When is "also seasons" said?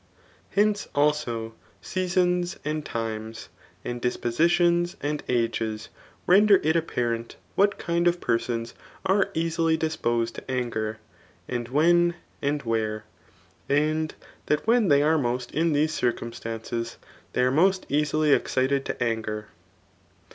0.95-2.57